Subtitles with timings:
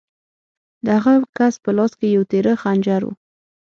[0.85, 3.09] د هغه کس په لاس کې یو تېره خنجر و